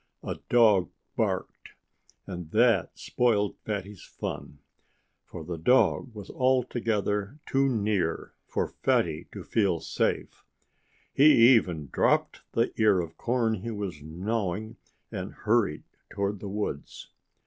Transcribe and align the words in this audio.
A 0.23 0.39
dog 0.49 0.89
barked. 1.15 1.73
And 2.25 2.49
that 2.49 2.97
spoiled 2.97 3.55
Fatty's 3.59 4.01
fun. 4.01 4.57
For 5.25 5.43
the 5.43 5.59
dog 5.59 6.15
was 6.15 6.31
altogether 6.31 7.37
too 7.45 7.69
near 7.69 8.33
for 8.47 8.67
Fatty 8.67 9.27
to 9.31 9.43
feel 9.43 9.79
safe. 9.79 10.43
He 11.13 11.49
even 11.55 11.89
dropped 11.91 12.41
the 12.53 12.73
ear 12.81 12.99
of 12.99 13.15
corn 13.15 13.53
he 13.61 13.69
was 13.69 14.01
gnawing 14.01 14.77
and 15.11 15.33
hurried 15.33 15.83
toward 16.09 16.39
the 16.39 16.49
woods. 16.49 17.09